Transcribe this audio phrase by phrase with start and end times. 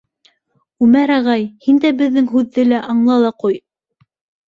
[0.85, 3.65] Үмәр ағай, һин дә беҙҙең һүҙҙе аңла ла ҡуй.